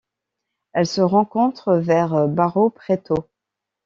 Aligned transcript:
Elle 0.73 0.87
se 0.87 1.01
rencontre 1.01 1.75
vers 1.75 2.27
Barro 2.27 2.71
Preto. 2.71 3.13